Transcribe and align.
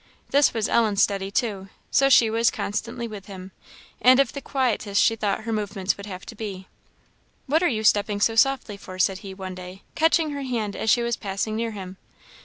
This 0.31 0.51
was 0.51 0.67
Ellen's 0.67 1.03
study 1.03 1.29
too, 1.29 1.69
so 1.91 2.09
she 2.09 2.27
was 2.31 2.49
constantly 2.49 3.07
with 3.07 3.27
him; 3.27 3.51
and 4.01 4.19
of 4.19 4.33
the 4.33 4.41
quietest 4.41 4.99
she 4.99 5.15
thought 5.15 5.43
her 5.43 5.53
movements 5.53 5.95
would 5.95 6.07
have 6.07 6.25
to 6.25 6.33
be. 6.35 6.67
"What 7.45 7.61
are 7.61 7.67
you 7.67 7.83
stepping 7.83 8.19
so 8.19 8.33
softly 8.35 8.77
for?" 8.77 8.97
said 8.97 9.19
he, 9.19 9.35
one 9.35 9.53
day, 9.53 9.83
catching 9.93 10.31
her 10.31 10.41
hand 10.41 10.75
as 10.75 10.89
she 10.89 11.03
was 11.03 11.15
passing 11.17 11.55
near 11.55 11.69
him. 11.69 11.97